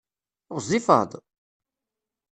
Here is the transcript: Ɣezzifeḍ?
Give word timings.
Ɣezzifeḍ? 0.55 1.11